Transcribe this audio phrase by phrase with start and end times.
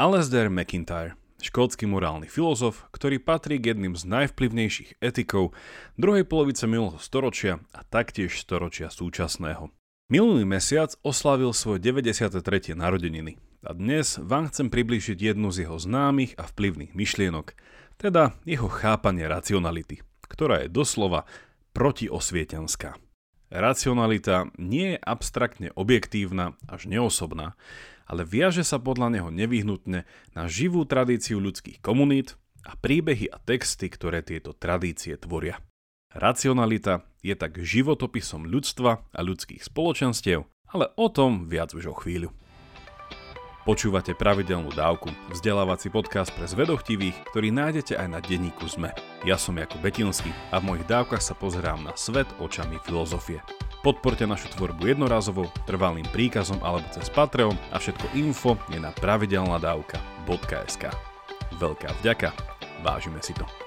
[0.00, 5.52] Alasdair McIntyre, škótsky morálny filozof, ktorý patrí k jedným z najvplyvnejších etikov
[6.00, 9.68] druhej polovice minulého storočia a taktiež storočia súčasného.
[10.08, 12.72] Minulý mesiac oslavil svoje 93.
[12.72, 13.36] narodeniny
[13.68, 17.52] a dnes vám chcem priblížiť jednu z jeho známych a vplyvných myšlienok,
[18.00, 21.28] teda jeho chápanie racionality, ktorá je doslova
[21.76, 22.96] protiosvietenská.
[23.52, 27.60] Racionalita nie je abstraktne objektívna až neosobná,
[28.12, 30.04] ale viaže sa podľa neho nevyhnutne
[30.36, 32.36] na živú tradíciu ľudských komunít
[32.68, 35.56] a príbehy a texty, ktoré tieto tradície tvoria.
[36.12, 42.28] Racionalita je tak životopisom ľudstva a ľudských spoločenstiev, ale o tom viac už o chvíľu.
[43.62, 48.92] Počúvate pravidelnú dávku, vzdelávací podcast pre zvedochtivých, ktorý nájdete aj na denníku ZME.
[49.24, 53.40] Ja som Jakub Betinský a v mojich dávkach sa pozerám na svet očami filozofie.
[53.82, 60.86] Podporte našu tvorbu jednorazovo, trvalým príkazom alebo cez Patreon a všetko info je na pravidelnadavka.sk.
[61.58, 62.30] Veľká vďaka,
[62.86, 63.61] vážime si to.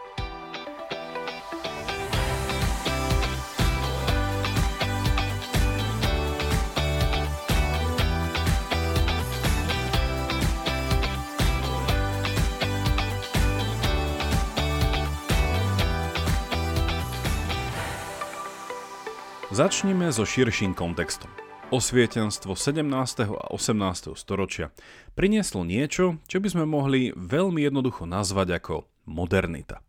[19.55, 21.31] Začnime so širším kontextom.
[21.71, 22.91] Osvietenstvo 17.
[23.23, 24.11] a 18.
[24.19, 24.75] storočia
[25.15, 29.79] prinieslo niečo, čo by sme mohli veľmi jednoducho nazvať ako modernita.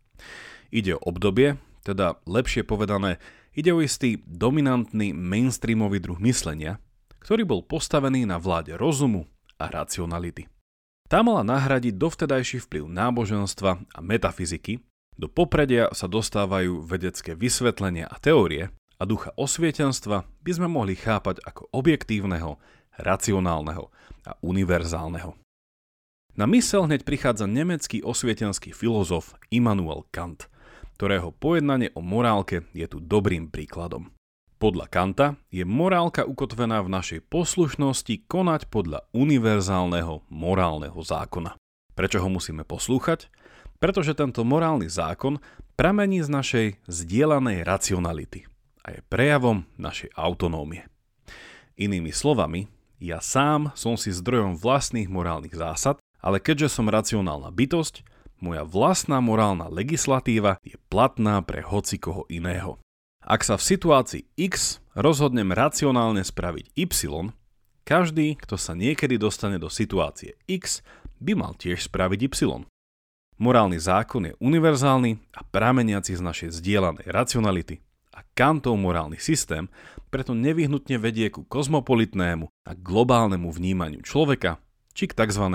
[0.71, 3.19] Ide o obdobie, teda lepšie povedané,
[3.59, 6.79] ide o istý dominantný mainstreamový druh myslenia,
[7.19, 9.27] ktorý bol postavený na vláde rozumu
[9.59, 10.47] a racionality.
[11.11, 14.79] Tá mala nahradiť dovtedajší vplyv náboženstva a metafyziky,
[15.19, 21.41] do popredia sa dostávajú vedecké vysvetlenia a teórie, a ducha osvietenstva by sme mohli chápať
[21.45, 22.57] ako objektívneho,
[22.97, 23.93] racionálneho
[24.25, 25.37] a univerzálneho.
[26.37, 30.49] Na mysel hneď prichádza nemecký osvietenský filozof Immanuel Kant,
[30.97, 34.13] ktorého pojednanie o morálke je tu dobrým príkladom.
[34.57, 41.53] Podľa Kanta je morálka ukotvená v našej poslušnosti konať podľa univerzálneho morálneho zákona.
[41.93, 43.29] Prečo ho musíme poslúchať?
[43.77, 45.37] Pretože tento morálny zákon
[45.77, 48.49] pramení z našej zdieľanej racionality–
[48.87, 50.87] a je prejavom našej autonómie.
[51.75, 58.01] Inými slovami, ja sám som si zdrojom vlastných morálnych zásad, ale keďže som racionálna bytosť,
[58.41, 62.81] moja vlastná morálna legislatíva je platná pre hocikoho iného.
[63.21, 67.33] Ak sa v situácii X rozhodnem racionálne spraviť Y,
[67.83, 70.81] každý, kto sa niekedy dostane do situácie X,
[71.19, 72.65] by mal tiež spraviť Y.
[73.37, 77.85] Morálny zákon je univerzálny a prameniaci z našej zdieľanej racionality
[78.17, 79.69] a Kantov morálny systém
[80.09, 84.57] preto nevyhnutne vedie ku kozmopolitnému a globálnemu vnímaniu človeka
[84.97, 85.45] či k tzv.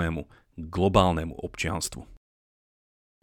[0.55, 2.07] globálnemu občianstvu.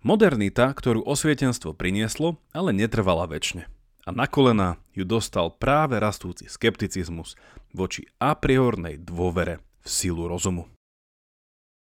[0.01, 3.69] Modernita, ktorú osvietenstvo prinieslo, ale netrvala väčšine.
[4.09, 7.37] A na kolena ju dostal práve rastúci skepticizmus
[7.77, 10.73] voči a priornej dôvere v silu rozumu.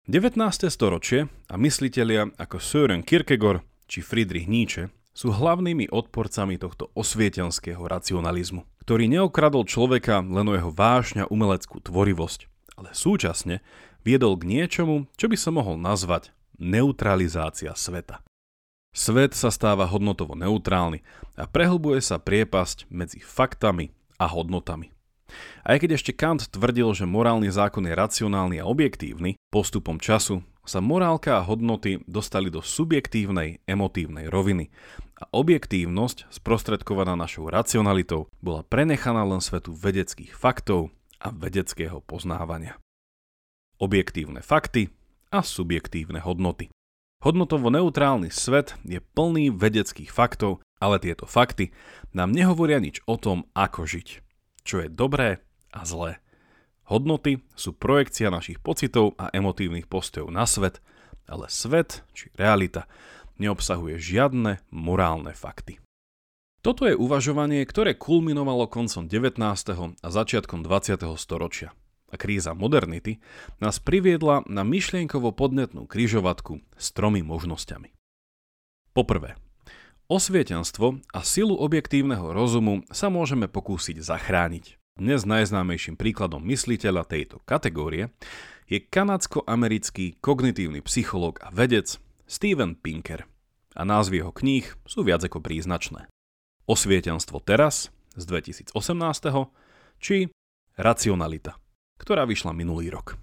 [0.09, 0.40] 19.
[0.72, 8.69] storočie a myslitelia ako Søren Kierkegaard či Friedrich Nietzsche sú hlavnými odporcami tohto osvietenského racionalizmu,
[8.85, 12.45] ktorý neokradol človeka len o jeho vášňa umeleckú tvorivosť,
[12.78, 13.66] ale súčasne
[14.05, 16.29] viedol k niečomu, čo by sa mohol nazvať
[16.61, 18.22] neutralizácia sveta.
[18.94, 21.01] Svet sa stáva hodnotovo neutrálny
[21.34, 23.89] a prehlbuje sa priepasť medzi faktami
[24.22, 24.94] a hodnotami.
[25.66, 30.84] Aj keď ešte Kant tvrdil, že morálny zákon je racionálny a objektívny, postupom času sa
[30.84, 34.67] morálka a hodnoty dostali do subjektívnej, emotívnej roviny
[35.17, 42.78] a objektívnosť, sprostredkovaná našou racionalitou, bola prenechaná len svetu vedeckých faktov a vedeckého poznávania.
[43.81, 44.94] Objektívne fakty
[45.33, 46.69] a subjektívne hodnoty.
[47.25, 51.73] Hodnotovo neutrálny svet je plný vedeckých faktov, ale tieto fakty
[52.13, 54.07] nám nehovoria nič o tom, ako žiť,
[54.61, 55.41] čo je dobré
[55.73, 56.22] a zlé.
[56.88, 60.79] Hodnoty sú projekcia našich pocitov a emotívnych postojov na svet,
[61.28, 62.87] ale svet, či realita,
[63.37, 65.81] neobsahuje žiadne morálne fakty.
[66.66, 69.39] Toto je uvažovanie, ktoré kulminovalo koncom 19.
[70.03, 70.99] a začiatkom 20.
[71.16, 71.72] storočia.
[72.07, 73.19] A kríza modernity
[73.59, 77.91] nás priviedla na myšlienkovo podnetnú kryžovatku s tromi možnosťami.
[78.95, 79.35] Poprvé,
[80.07, 84.79] osvietenstvo a silu objektívneho rozumu sa môžeme pokúsiť zachrániť.
[84.97, 88.09] Dnes najznámejším príkladom mysliteľa tejto kategórie
[88.66, 93.24] je kanadsko-americký kognitívny psychológ a vedec Steven Pinker
[93.72, 96.12] a názvy jeho kníh sú viac ako príznačné.
[96.68, 97.88] Osvietenstvo teraz
[98.20, 98.76] z 2018
[100.03, 100.28] či
[100.76, 101.56] Racionalita,
[101.97, 103.16] ktorá vyšla minulý rok.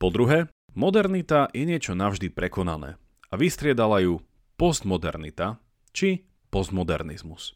[0.00, 2.96] Po druhé, Modernita je niečo navždy prekonané
[3.28, 4.24] a vystriedala ju
[4.56, 5.60] postmodernita
[5.92, 7.54] či postmodernizmus.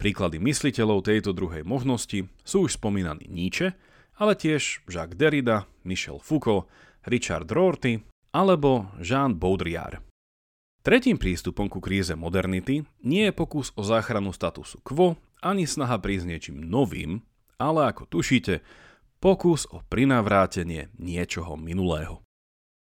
[0.00, 3.76] Príklady mysliteľov tejto druhej možnosti sú už spomínaní Nietzsche,
[4.16, 6.64] ale tiež Jacques Derrida, Michel Foucault,
[7.04, 8.00] Richard Rorty
[8.32, 10.09] alebo Jean Baudrillard.
[10.80, 16.24] Tretím prístupom ku kríze modernity nie je pokus o záchranu statusu quo ani snaha prísť
[16.24, 17.20] niečím novým,
[17.60, 18.64] ale ako tušíte,
[19.20, 22.24] pokus o prinavrátenie niečoho minulého.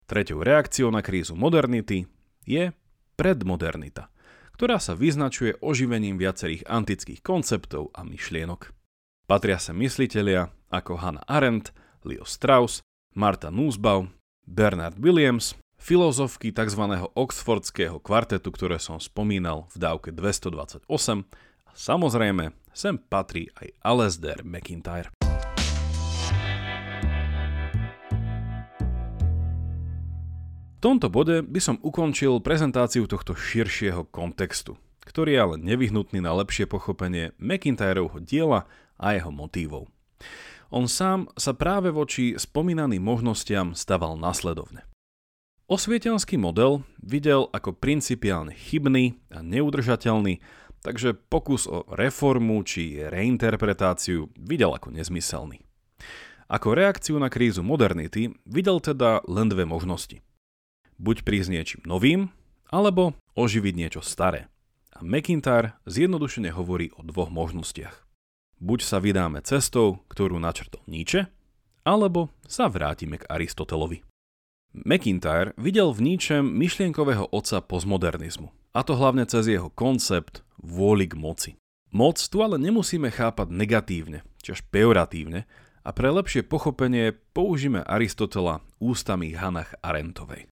[0.10, 2.10] Tretou reakciou na krízu modernity
[2.50, 2.74] je
[3.14, 4.10] predmodernita,
[4.58, 8.74] ktorá sa vyznačuje oživením viacerých antických konceptov a myšlienok.
[9.30, 11.70] Patria sa myslitelia ako Hannah Arendt,
[12.02, 12.82] Leo Strauss,
[13.14, 14.10] Marta Nussbaum,
[14.44, 16.80] Bernard Williams, filozofky tzv.
[17.12, 20.88] oxfordského kvartetu, ktoré som spomínal v dávke 228
[21.68, 25.12] a samozrejme sem patrí aj Alasdair McIntyre.
[30.72, 36.32] V tomto bode by som ukončil prezentáciu tohto širšieho kontextu, ktorý je ale nevyhnutný na
[36.32, 39.92] lepšie pochopenie McIntyrovho diela a jeho motívov.
[40.72, 44.93] On sám sa práve voči spomínaným možnostiam staval nasledovne.
[45.72, 50.44] Osvietenský model videl ako principiálne chybný a neudržateľný,
[50.84, 55.64] takže pokus o reformu či reinterpretáciu videl ako nezmyselný.
[56.52, 60.20] Ako reakciu na krízu modernity videl teda len dve možnosti.
[61.00, 62.28] Buď prísť niečím novým,
[62.68, 64.52] alebo oživiť niečo staré.
[64.92, 68.04] A McIntyre zjednodušene hovorí o dvoch možnostiach.
[68.60, 71.32] Buď sa vydáme cestou, ktorú načrtol Nietzsche,
[71.88, 74.13] alebo sa vrátime k Aristotelovi.
[74.74, 78.50] McIntyre videl v ničem myšlienkového otca postmodernizmu.
[78.74, 81.52] A to hlavne cez jeho koncept vôli k moci.
[81.94, 85.46] Moc tu ale nemusíme chápať negatívne, či až pejoratívne,
[85.84, 90.50] a pre lepšie pochopenie použíme Aristotela ústami Hanach Arentovej.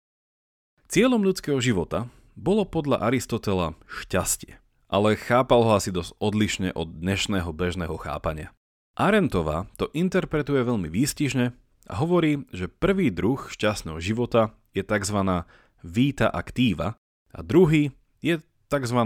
[0.92, 4.60] Cieľom ľudského života bolo podľa Aristotela šťastie,
[4.92, 8.52] ale chápal ho asi dosť odlišne od dnešného bežného chápania.
[9.00, 11.56] Arentova to interpretuje veľmi výstižne
[11.90, 15.46] a hovorí, že prvý druh šťastného života je tzv.
[15.82, 16.98] víta aktíva
[17.34, 19.00] a druhý je tzv.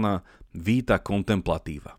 [0.52, 1.96] víta kontemplatíva.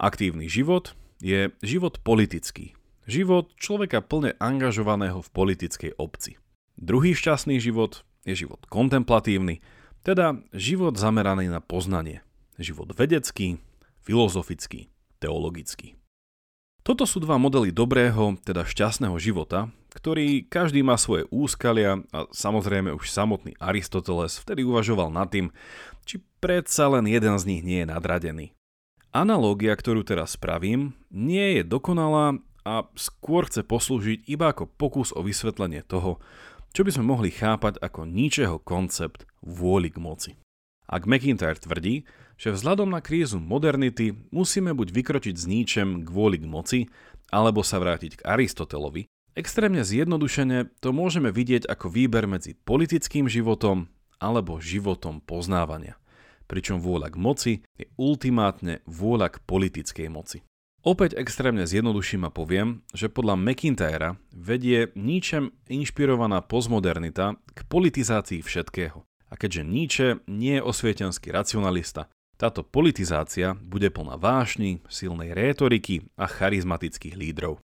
[0.00, 2.74] Aktívny život je život politický,
[3.06, 6.40] život človeka plne angažovaného v politickej obci.
[6.74, 9.62] Druhý šťastný život je život kontemplatívny,
[10.02, 12.20] teda život zameraný na poznanie,
[12.58, 13.62] život vedecký,
[14.02, 14.90] filozofický,
[15.22, 15.96] teologický.
[16.84, 22.92] Toto sú dva modely dobrého, teda šťastného života, ktorý každý má svoje úskalia a samozrejme
[22.92, 25.48] už samotný Aristoteles vtedy uvažoval nad tým,
[26.04, 28.46] či predsa len jeden z nich nie je nadradený.
[29.16, 32.36] Analógia, ktorú teraz spravím, nie je dokonalá
[32.68, 36.20] a skôr chce poslúžiť iba ako pokus o vysvetlenie toho,
[36.76, 40.43] čo by sme mohli chápať ako ničeho koncept vôli k moci.
[40.84, 42.04] Ak McIntyre tvrdí,
[42.36, 46.80] že vzhľadom na krízu modernity musíme buď vykročiť s níčem kvôli k moci,
[47.32, 53.88] alebo sa vrátiť k Aristotelovi, extrémne zjednodušene to môžeme vidieť ako výber medzi politickým životom
[54.20, 55.96] alebo životom poznávania.
[56.44, 60.44] Pričom vôľa k moci je ultimátne vôľa k politickej moci.
[60.84, 69.00] Opäť extrémne zjednoduším a poviem, že podľa McIntyra vedie ničem inšpirovaná postmodernita k politizácii všetkého.
[69.28, 76.26] A keďže Nietzsche nie je osvietenský racionalista, táto politizácia bude plná vášni, silnej rétoriky a
[76.26, 77.62] charizmatických lídrov.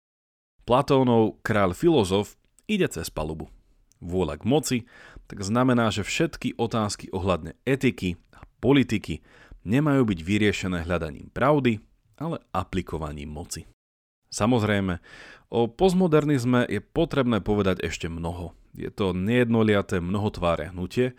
[0.63, 2.39] Platónov kráľ filozof
[2.71, 3.51] ide cez palubu.
[3.99, 4.79] Vôľa k moci
[5.27, 9.23] tak znamená, že všetky otázky ohľadne etiky a politiky
[9.67, 11.83] nemajú byť vyriešené hľadaním pravdy,
[12.19, 13.67] ale aplikovaním moci.
[14.33, 15.03] Samozrejme,
[15.53, 18.57] o postmodernizme je potrebné povedať ešte mnoho.
[18.73, 21.13] Je to nejednoliaté mnohotváre hnutie,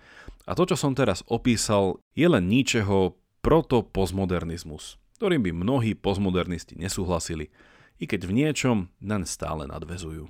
[0.44, 7.54] a to, čo som teraz opísal, je len ničeho proto-postmodernizmus, ktorým by mnohí postmodernisti nesúhlasili,
[8.02, 10.28] i keď v niečom naň stále nadvezujú.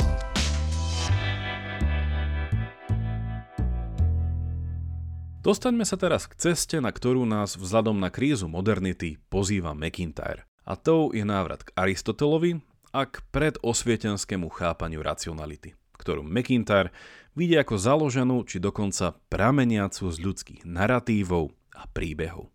[5.44, 10.48] Dostaňme sa teraz k ceste, na ktorú nás vzhľadom na krízu modernity pozýva McIntyre.
[10.64, 12.64] A tou je návrat k Aristotelovi
[12.96, 16.92] a k predosvietenskému chápaniu racionality, ktorú McIntyre
[17.34, 22.52] vidie ako založenú či dokonca prameniacu z ľudských narratívov a príbehov.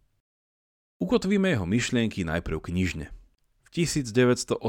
[1.01, 3.09] Ukotvíme jeho myšlienky najprv knižne.
[3.65, 4.61] V 1981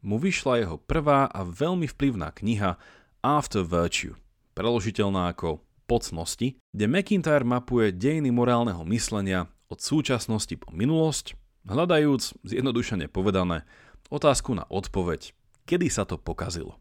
[0.00, 2.80] mu vyšla jeho prvá a veľmi vplyvná kniha
[3.20, 4.16] After Virtue,
[4.56, 11.34] preložiteľná ako Pocnosti, kde McIntyre mapuje dejiny morálneho myslenia od súčasnosti po minulosť,
[11.66, 13.66] hľadajúc, zjednodušene povedané,
[14.06, 15.34] otázku na odpoveď,
[15.66, 16.78] kedy sa to pokazilo.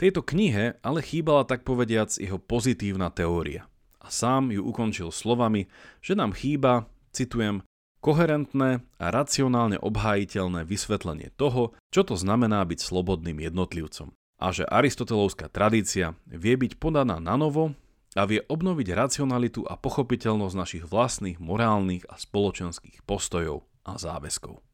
[0.00, 3.68] Tejto knihe ale chýbala tak povediac jeho pozitívna teória.
[4.00, 5.68] A sám ju ukončil slovami,
[6.00, 7.60] že nám chýba, citujem,
[8.00, 14.16] koherentné a racionálne obhájiteľné vysvetlenie toho, čo to znamená byť slobodným jednotlivcom.
[14.40, 17.76] A že aristotelovská tradícia vie byť podaná na novo
[18.16, 24.64] a vie obnoviť racionalitu a pochopiteľnosť našich vlastných morálnych a spoločenských postojov a záväzkov.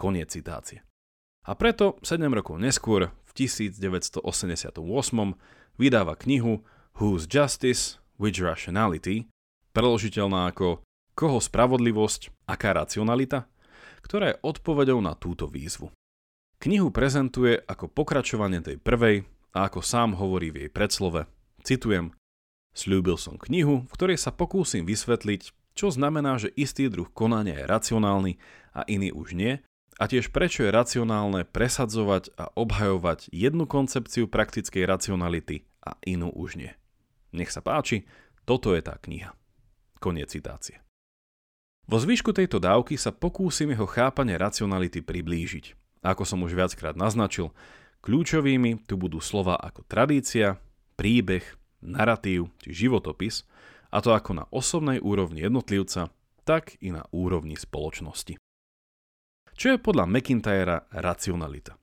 [0.00, 0.80] Koniec citácie.
[1.42, 4.22] A preto 7 rokov neskôr, v 1988,
[5.80, 6.62] vydáva knihu
[7.00, 9.26] Whose Justice, Which Rationality,
[9.74, 13.50] preložiteľná ako Koho spravodlivosť, aká racionalita?
[14.00, 15.92] Ktorá je odpovedou na túto výzvu.
[16.62, 21.26] Knihu prezentuje ako pokračovanie tej prvej a ako sám hovorí v jej predslove,
[21.66, 22.14] citujem,
[22.72, 27.68] Sľúbil som knihu, v ktorej sa pokúsim vysvetliť, čo znamená, že istý druh konania je
[27.68, 28.32] racionálny
[28.72, 29.60] a iný už nie,
[30.02, 36.58] a tiež prečo je racionálne presadzovať a obhajovať jednu koncepciu praktickej racionality a inú už
[36.58, 36.74] nie.
[37.30, 38.02] Nech sa páči,
[38.42, 39.30] toto je tá kniha.
[40.02, 40.82] Koniec citácie.
[41.86, 45.78] Vo zvyšku tejto dávky sa pokúsim jeho chápanie racionality priblížiť.
[46.02, 47.54] Ako som už viackrát naznačil,
[48.02, 50.58] kľúčovými tu budú slova ako tradícia,
[50.98, 51.46] príbeh,
[51.78, 53.46] narratív či životopis,
[53.94, 56.10] a to ako na osobnej úrovni jednotlivca,
[56.42, 58.34] tak i na úrovni spoločnosti.
[59.62, 61.78] Čo je podľa McIntyra racionalita?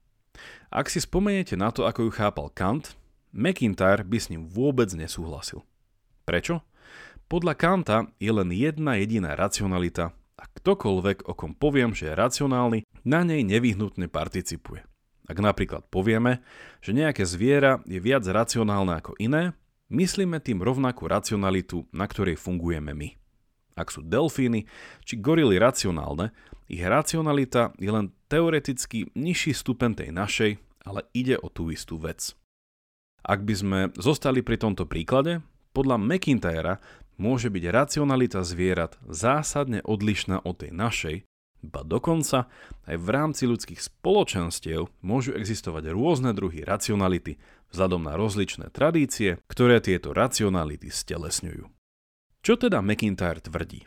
[0.68, 2.92] Ak si spomeniete na to, ako ju chápal Kant,
[3.32, 5.64] McIntyre by s ním vôbec nesúhlasil.
[6.28, 6.60] Prečo?
[7.24, 12.84] Podľa Kanta je len jedna jediná racionalita a ktokoľvek, o kom poviem, že je racionálny,
[13.00, 14.84] na nej nevyhnutne participuje.
[15.24, 16.44] Ak napríklad povieme,
[16.84, 19.56] že nejaké zviera je viac racionálne ako iné,
[19.88, 23.19] myslíme tým rovnakú racionalitu, na ktorej fungujeme my.
[23.80, 24.68] Ak sú delfíny
[25.08, 26.36] či gorily racionálne,
[26.68, 30.52] ich racionalita je len teoreticky nižší stupeň tej našej,
[30.84, 32.36] ale ide o tú istú vec.
[33.24, 35.40] Ak by sme zostali pri tomto príklade,
[35.72, 36.78] podľa McIntyra
[37.20, 41.16] môže byť racionalita zvierat zásadne odlišná od tej našej,
[41.60, 42.48] ba dokonca
[42.88, 47.36] aj v rámci ľudských spoločenstiev môžu existovať rôzne druhy racionality
[47.68, 51.79] vzhľadom na rozličné tradície, ktoré tieto racionality stelesňujú.
[52.40, 53.84] Čo teda McIntyre tvrdí?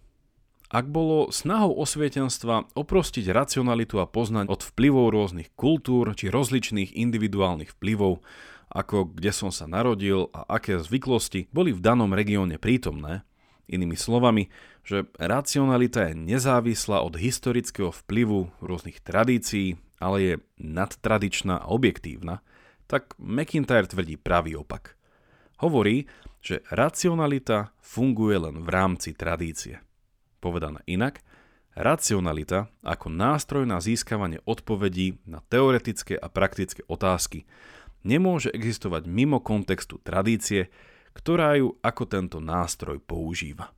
[0.70, 7.74] Ak bolo snahou osvietenstva oprostiť racionalitu a poznať od vplyvov rôznych kultúr či rozličných individuálnych
[7.78, 8.22] vplyvov,
[8.70, 13.26] ako kde som sa narodil a aké zvyklosti boli v danom regióne prítomné,
[13.66, 14.54] inými slovami,
[14.86, 22.46] že racionalita je nezávislá od historického vplyvu rôznych tradícií, ale je nadtradičná a objektívna,
[22.86, 24.94] tak McIntyre tvrdí pravý opak.
[25.58, 26.06] Hovorí,
[26.44, 29.80] že racionalita funguje len v rámci tradície.
[30.44, 31.24] Povedané inak,
[31.74, 37.48] racionalita ako nástroj na získavanie odpovedí na teoretické a praktické otázky
[38.04, 40.68] nemôže existovať mimo kontextu tradície,
[41.16, 43.72] ktorá ju ako tento nástroj používa.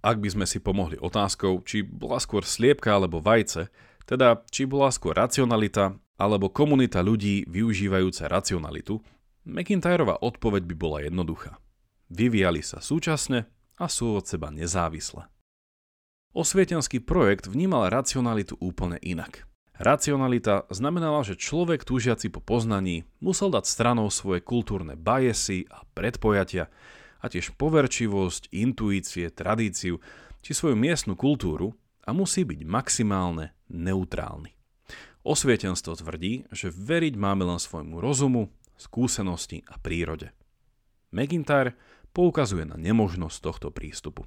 [0.00, 3.68] Ak by sme si pomohli otázkou, či bola skôr sliepka alebo vajce,
[4.08, 9.02] teda či bola skôr racionalita alebo komunita ľudí využívajúca racionalitu,
[9.44, 11.60] McIntyrová odpoveď by bola jednoduchá.
[12.06, 15.26] Vyvíjali sa súčasne a sú od seba nezávisle.
[16.36, 19.48] Osvietenský projekt vnímal racionalitu úplne inak.
[19.76, 26.72] Racionalita znamenala, že človek túžiaci po poznaní musel dať stranou svoje kultúrne bajesy a predpojatia
[27.20, 30.00] a tiež poverčivosť, intuície, tradíciu
[30.40, 34.54] či svoju miestnu kultúru a musí byť maximálne neutrálny.
[35.26, 40.30] Osvietenstvo tvrdí, že veriť máme len svojmu rozumu, skúsenosti a prírode.
[41.10, 41.74] McIntyre
[42.16, 44.24] poukazuje na nemožnosť tohto prístupu.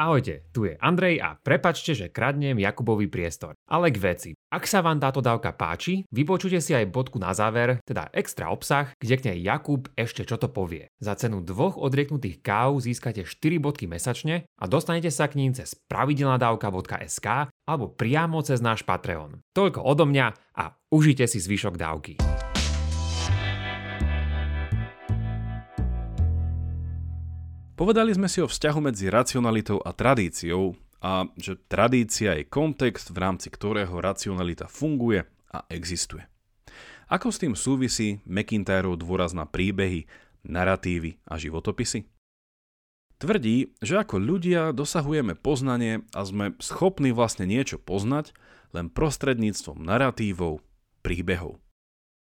[0.00, 3.52] Ahojte, tu je Andrej a prepačte, že kradnem Jakubovi priestor.
[3.68, 4.30] Ale k veci.
[4.48, 8.96] Ak sa vám táto dávka páči, vypočujte si aj bodku na záver, teda extra obsah,
[8.96, 10.88] kde k nej Jakub ešte čo to povie.
[11.04, 15.76] Za cenu dvoch odrieknutých káv získate 4 bodky mesačne a dostanete sa k ním cez
[15.76, 19.44] pravidelnadavka.sk alebo priamo cez náš Patreon.
[19.52, 22.16] Toľko odo mňa a užite si zvyšok dávky.
[27.80, 33.16] Povedali sme si o vzťahu medzi racionalitou a tradíciou a že tradícia je kontext, v
[33.24, 36.20] rámci ktorého racionalita funguje a existuje.
[37.08, 40.04] Ako s tým súvisí McIntyrov dôraz na príbehy,
[40.44, 42.04] narratívy a životopisy?
[43.16, 48.36] Tvrdí, že ako ľudia dosahujeme poznanie a sme schopní vlastne niečo poznať
[48.76, 50.60] len prostredníctvom narratívov,
[51.00, 51.56] príbehov.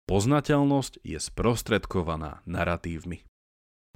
[0.09, 3.29] Poznateľnosť je sprostredkovaná narratívmi.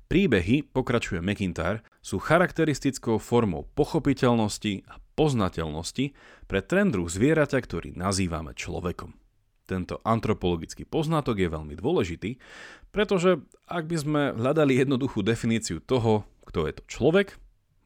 [0.09, 6.17] Príbehy, pokračuje McIntyre, sú charakteristickou formou pochopiteľnosti a poznateľnosti
[6.49, 9.13] pre ten druh zvieraťa, ktorý nazývame človekom.
[9.69, 12.41] Tento antropologický poznatok je veľmi dôležitý,
[12.89, 13.37] pretože
[13.69, 17.37] ak by sme hľadali jednoduchú definíciu toho, kto je to človek,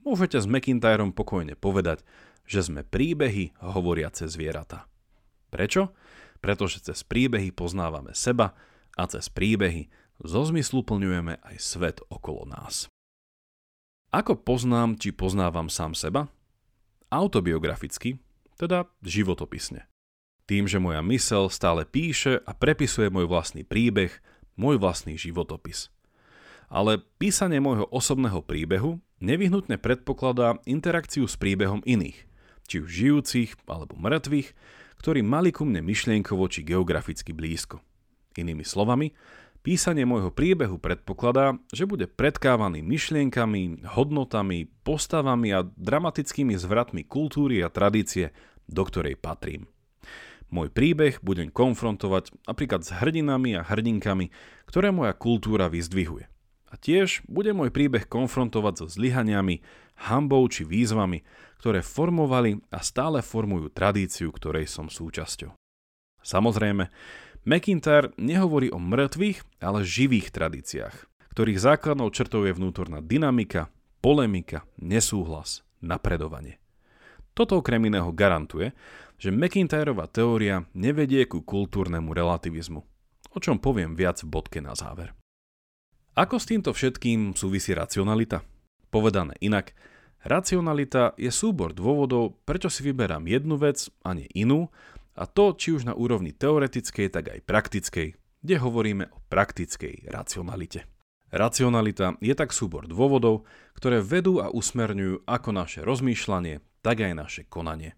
[0.08, 2.08] môžete s McIntyrom pokojne povedať,
[2.48, 4.88] že sme príbehy hovoriace zvieratá.
[5.51, 5.92] Prečo?
[6.39, 8.56] Pretože cez príbehy poznávame seba
[8.96, 12.91] a cez príbehy zo zmyslu plňujeme aj svet okolo nás.
[14.13, 16.29] Ako poznám, či poznávam sám seba?
[17.10, 18.22] Autobiograficky,
[18.62, 19.89] teda životopisne.
[20.46, 24.13] Tým, že moja mysel stále píše a prepisuje môj vlastný príbeh,
[24.53, 25.89] môj vlastný životopis.
[26.70, 32.27] Ale písanie môjho osobného príbehu nevyhnutne predpokladá interakciu s príbehom iných,
[32.70, 34.53] či už žijúcich alebo mŕtvych,
[35.00, 37.82] ktorí mali ku mne myšlienkovo či geograficky blízko.
[38.38, 39.13] Inými slovami,
[39.63, 47.72] písanie môjho príbehu predpokladá, že bude predkávaný myšlienkami, hodnotami, postavami a dramatickými zvratmi kultúry a
[47.72, 48.36] tradície,
[48.67, 49.72] do ktorej patrím.
[50.53, 54.29] Môj príbeh budem konfrontovať napríklad s hrdinami a hrdinkami,
[54.70, 56.29] ktoré moja kultúra vyzdvihuje.
[56.70, 59.65] A tiež bude môj príbeh konfrontovať so zlyhaniami,
[60.10, 61.25] hambou či výzvami,
[61.58, 65.53] ktoré formovali a stále formujú tradíciu, ktorej som súčasťou.
[66.24, 66.88] Samozrejme,
[67.43, 70.95] McIntyre nehovorí o mŕtvych, ale živých tradíciách,
[71.35, 73.67] ktorých základnou črtou je vnútorná dynamika,
[74.00, 76.63] polemika, nesúhlas, napredovanie.
[77.35, 78.71] Toto okrem iného garantuje,
[79.19, 82.79] že McIntyreová teória nevedie ku kultúrnemu relativizmu,
[83.35, 85.12] o čom poviem viac v bodke na záver.
[86.15, 88.45] Ako s týmto všetkým súvisí racionalita?
[88.88, 89.75] Povedané inak,
[90.23, 94.69] racionalita je súbor dôvodov, prečo si vyberám jednu vec a nie inú,
[95.13, 98.08] a to či už na úrovni teoretickej, tak aj praktickej,
[98.41, 100.89] kde hovoríme o praktickej racionalite.
[101.34, 107.41] Racionalita je tak súbor dôvodov, ktoré vedú a usmerňujú ako naše rozmýšľanie, tak aj naše
[107.50, 107.98] konanie.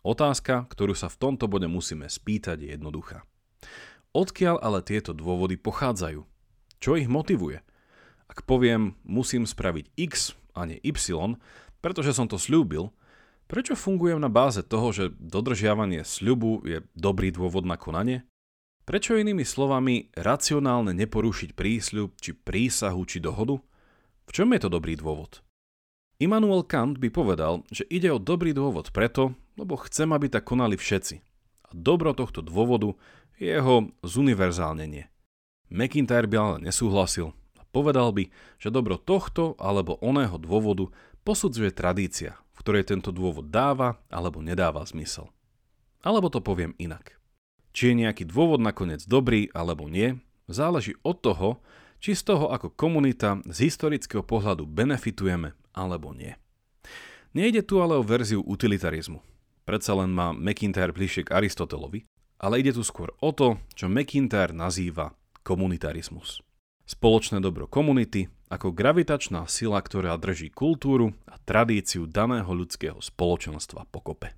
[0.00, 3.28] Otázka, ktorú sa v tomto bode musíme spýtať, je jednoduchá.
[4.16, 6.24] Odkiaľ ale tieto dôvody pochádzajú?
[6.80, 7.60] Čo ich motivuje?
[8.24, 11.36] Ak poviem, musím spraviť X a nie Y,
[11.84, 12.96] pretože som to slúbil,
[13.50, 18.22] prečo fungujem na báze toho, že dodržiavanie sľubu je dobrý dôvod na konanie?
[18.86, 23.58] Prečo inými slovami racionálne neporušiť prísľub, či prísahu, či dohodu?
[24.26, 25.42] V čom je to dobrý dôvod?
[26.22, 30.78] Immanuel Kant by povedal, že ide o dobrý dôvod preto, lebo chcem, aby tak konali
[30.78, 31.18] všetci.
[31.66, 32.94] A dobro tohto dôvodu
[33.40, 35.10] je jeho zuniverzálnenie.
[35.70, 40.90] McIntyre by ale nesúhlasil a povedal by, že dobro tohto alebo oného dôvodu
[41.22, 45.32] posudzuje tradícia, v ktorej tento dôvod dáva alebo nedáva zmysel.
[46.04, 47.16] Alebo to poviem inak.
[47.72, 51.64] Či je nejaký dôvod nakoniec dobrý alebo nie, záleží od toho,
[52.04, 56.36] či z toho ako komunita z historického pohľadu benefitujeme alebo nie.
[57.32, 59.24] Nejde tu ale o verziu utilitarizmu,
[59.70, 62.02] Predsa len má McIntyre bližšie k Aristotelovi,
[62.42, 65.14] ale ide tu skôr o to, čo McIntyre nazýva
[65.46, 66.42] komunitarizmus.
[66.82, 74.34] Spoločné dobro komunity ako gravitačná sila, ktorá drží kultúru a tradíciu daného ľudského spoločenstva pokope.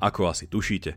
[0.00, 0.96] Ako asi tušíte,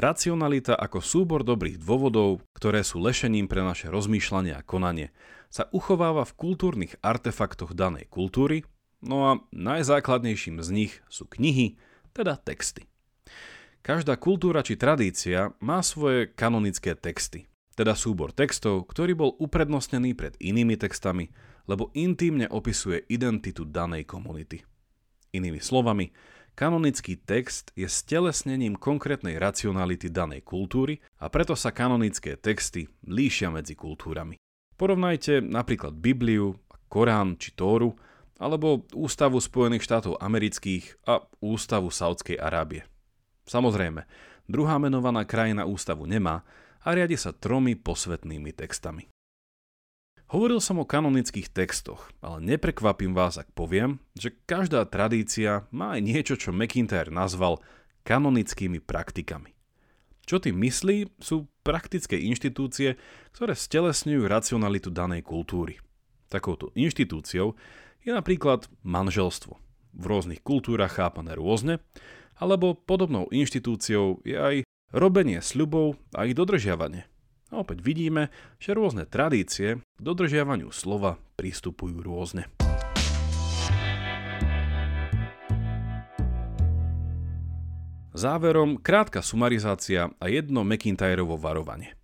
[0.00, 5.12] racionalita ako súbor dobrých dôvodov, ktoré sú lešením pre naše rozmýšľanie a konanie,
[5.52, 8.66] sa uchováva v kultúrnych artefaktoch danej kultúry,
[9.04, 11.76] no a najzákladnejším z nich sú knihy,
[12.10, 12.90] teda texty.
[13.80, 20.36] Každá kultúra či tradícia má svoje kanonické texty, teda súbor textov, ktorý bol uprednostnený pred
[20.36, 21.32] inými textami,
[21.64, 24.60] lebo intímne opisuje identitu danej komunity.
[25.32, 26.12] Inými slovami,
[26.52, 33.80] kanonický text je stelesnením konkrétnej racionality danej kultúry a preto sa kanonické texty líšia medzi
[33.80, 34.36] kultúrami.
[34.76, 36.60] Porovnajte napríklad Bibliu,
[36.92, 37.96] Korán či Tóru,
[38.36, 42.84] alebo Ústavu Spojených štátov amerických a Ústavu Saudskej Arábie.
[43.48, 44.04] Samozrejme,
[44.48, 46.42] druhá menovaná krajina ústavu nemá
[46.80, 49.08] a riadi sa tromi posvetnými textami.
[50.30, 56.00] Hovoril som o kanonických textoch, ale neprekvapím vás, ak poviem, že každá tradícia má aj
[56.06, 57.58] niečo, čo McIntyre nazval
[58.06, 59.50] kanonickými praktikami.
[60.30, 62.94] Čo tým myslí, sú praktické inštitúcie,
[63.34, 65.82] ktoré stelesňujú racionalitu danej kultúry.
[66.30, 67.58] Takouto inštitúciou
[68.06, 69.58] je napríklad manželstvo.
[69.98, 71.82] V rôznych kultúrach chápané rôzne,
[72.40, 74.56] alebo podobnou inštitúciou je aj
[74.96, 77.04] robenie sľubov a ich dodržiavanie.
[77.52, 82.48] A opäť vidíme, že rôzne tradície k dodržiavaniu slova pristupujú rôzne.
[88.10, 91.94] Záverom krátka sumarizácia a jedno McIntyreovo varovanie.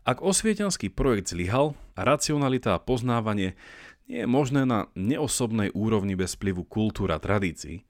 [0.00, 3.52] Ak osvietenský projekt zlyhal racionalita a poznávanie
[4.08, 7.84] nie je možné na neosobnej úrovni bez vplyvu kultúra tradícií,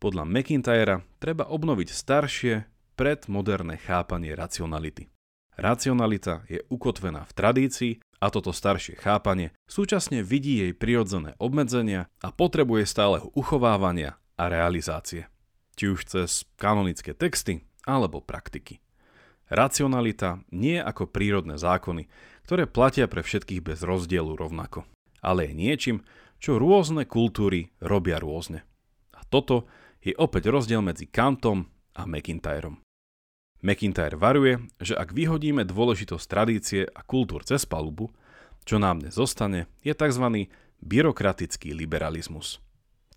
[0.00, 2.54] podľa McIntyra treba obnoviť staršie,
[2.96, 5.12] predmoderné chápanie racionality.
[5.60, 12.32] Racionalita je ukotvená v tradícii a toto staršie chápanie súčasne vidí jej prirodzené obmedzenia a
[12.32, 15.28] potrebuje stáleho uchovávania a realizácie.
[15.76, 18.80] Či už cez kanonické texty alebo praktiky.
[19.52, 22.08] Racionalita nie je ako prírodné zákony,
[22.48, 24.88] ktoré platia pre všetkých bez rozdielu rovnako,
[25.20, 25.96] ale je niečím,
[26.40, 28.64] čo rôzne kultúry robia rôzne.
[29.12, 29.68] A toto
[30.00, 32.80] je opäť rozdiel medzi Kantom a McIntyrom.
[33.60, 38.08] McIntyre varuje, že ak vyhodíme dôležitosť tradície a kultúr cez palubu,
[38.64, 40.48] čo nám zostane, je tzv.
[40.80, 42.64] byrokratický liberalizmus.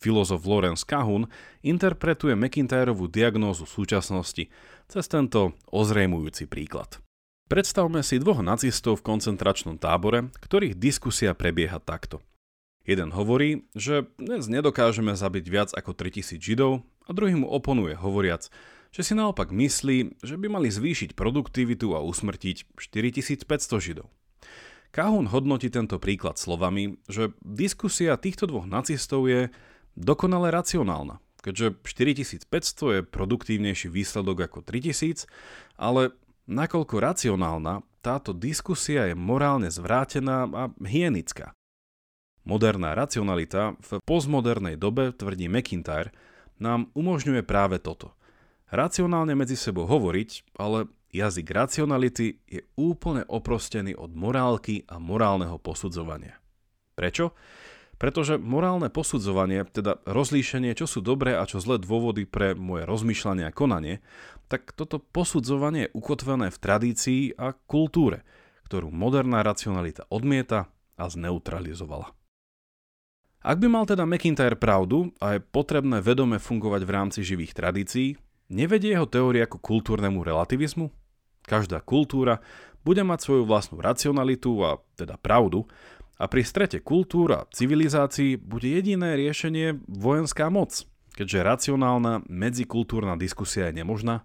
[0.03, 1.31] Filozof Lawrence Kahun
[1.63, 4.51] interpretuje McIntyrovú diagnózu súčasnosti
[4.91, 6.99] cez tento ozrejmujúci príklad.
[7.47, 12.19] Predstavme si dvoch nacistov v koncentračnom tábore, ktorých diskusia prebieha takto.
[12.83, 18.51] Jeden hovorí, že dnes nedokážeme zabiť viac ako 3000 židov a druhý mu oponuje hovoriac,
[18.93, 24.07] že si naopak myslí, že by mali zvýšiť produktivitu a usmrtiť 4500 Židov.
[24.93, 29.49] Kahun hodnotí tento príklad slovami, že diskusia týchto dvoch nacistov je
[29.97, 32.45] dokonale racionálna, keďže 4500
[32.93, 35.25] je produktívnejší výsledok ako 3000,
[35.81, 36.13] ale
[36.45, 41.57] nakoľko racionálna, táto diskusia je morálne zvrátená a hienická.
[42.43, 46.11] Moderná racionalita v postmodernej dobe, tvrdí McIntyre,
[46.59, 48.11] nám umožňuje práve toto–
[48.73, 56.41] racionálne medzi sebou hovoriť, ale jazyk racionality je úplne oprostený od morálky a morálneho posudzovania.
[56.97, 57.37] Prečo?
[58.01, 63.47] Pretože morálne posudzovanie, teda rozlíšenie, čo sú dobré a čo zlé dôvody pre moje rozmýšľanie
[63.47, 64.01] a konanie,
[64.49, 68.25] tak toto posudzovanie je ukotvené v tradícii a kultúre,
[68.67, 72.22] ktorú moderná racionalita odmieta a zneutralizovala.
[73.43, 78.15] Ak by mal teda McIntyre pravdu a je potrebné vedome fungovať v rámci živých tradícií,
[78.53, 80.93] Nevedie jeho teória ku kultúrnemu relativizmu?
[81.47, 82.43] Každá kultúra
[82.85, 85.65] bude mať svoju vlastnú racionalitu a teda pravdu
[86.21, 90.85] a pri strete kultúr a civilizácií bude jediné riešenie vojenská moc,
[91.17, 94.21] keďže racionálna medzikultúrna diskusia je nemožná?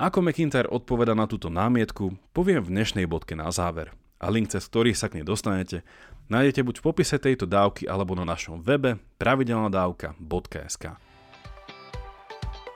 [0.00, 4.68] Ako McIntyre odpoveda na túto námietku, poviem v dnešnej bodke na záver a link cez
[4.68, 5.82] ktorý sa k nej dostanete
[6.30, 10.84] nájdete buď v popise tejto dávky alebo na našom webe pravidelnadavka.sk.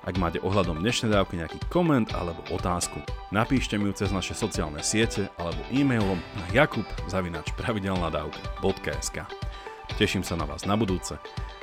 [0.04, 3.00] Ak máte ohľadom dnešnej dávky nejaký koment alebo otázku,
[3.32, 9.16] napíšte mi ju cez naše sociálne siete alebo e-mailom na jakub.pravidelnadavka.sk
[9.96, 11.16] Teším sa na vás na budúce.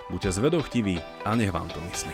[0.09, 2.13] Buďte zvedochtiví a nech vám to myslí.